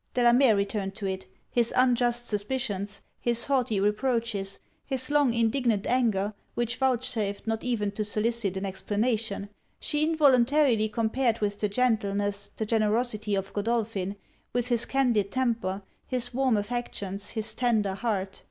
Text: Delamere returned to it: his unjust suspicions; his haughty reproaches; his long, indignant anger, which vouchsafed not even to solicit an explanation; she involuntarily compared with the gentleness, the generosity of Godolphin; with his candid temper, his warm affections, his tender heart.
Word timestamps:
Delamere 0.15 0.55
returned 0.55 0.95
to 0.95 1.05
it: 1.05 1.27
his 1.51 1.71
unjust 1.77 2.25
suspicions; 2.25 3.03
his 3.19 3.45
haughty 3.45 3.79
reproaches; 3.79 4.57
his 4.83 5.11
long, 5.11 5.31
indignant 5.31 5.85
anger, 5.85 6.33
which 6.55 6.77
vouchsafed 6.77 7.45
not 7.45 7.63
even 7.63 7.91
to 7.91 8.03
solicit 8.03 8.57
an 8.57 8.65
explanation; 8.65 9.47
she 9.79 10.03
involuntarily 10.03 10.89
compared 10.89 11.37
with 11.37 11.59
the 11.59 11.69
gentleness, 11.69 12.49
the 12.49 12.65
generosity 12.65 13.35
of 13.35 13.53
Godolphin; 13.53 14.15
with 14.53 14.69
his 14.69 14.87
candid 14.87 15.29
temper, 15.29 15.83
his 16.07 16.33
warm 16.33 16.57
affections, 16.57 17.29
his 17.37 17.53
tender 17.53 17.93
heart. 17.93 18.39